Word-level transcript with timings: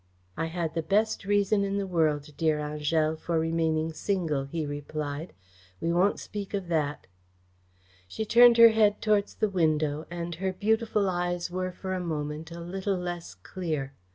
"I 0.35 0.47
had 0.47 0.73
the 0.73 0.81
best 0.81 1.25
reason 1.25 1.63
in 1.63 1.77
the 1.77 1.85
world, 1.85 2.31
dear 2.35 2.57
Angèle, 2.57 3.19
for 3.19 3.37
remaining 3.37 3.93
single," 3.93 4.45
he 4.45 4.65
replied. 4.65 5.31
"We 5.79 5.93
won't 5.93 6.19
speak 6.19 6.55
of 6.55 6.69
that." 6.69 7.05
She 8.07 8.25
turned 8.25 8.57
her 8.57 8.69
head 8.69 8.99
towards 8.99 9.35
the 9.35 9.47
window 9.51 10.07
and 10.09 10.33
her 10.41 10.53
beautiful 10.53 11.07
eyes 11.07 11.51
were 11.51 11.71
for 11.71 11.93
a 11.93 11.99
moment 11.99 12.49
a 12.49 12.61
little 12.61 12.97
less 12.97 13.35
clear. 13.35 13.93